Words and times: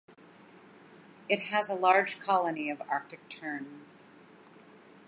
It 1.29 1.41
has 1.51 1.69
a 1.69 1.75
large 1.75 2.19
colony 2.19 2.71
of 2.71 2.81
Arctic 2.89 3.29
terns. 3.29 4.07